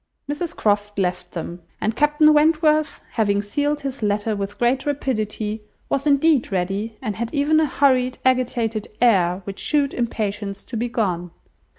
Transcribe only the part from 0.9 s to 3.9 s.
left them, and Captain Wentworth, having sealed